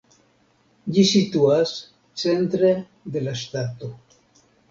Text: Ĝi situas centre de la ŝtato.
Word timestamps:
Ĝi 0.95 1.03
situas 1.09 1.73
centre 2.23 2.73
de 3.17 3.25
la 3.29 3.37
ŝtato. 3.45 3.93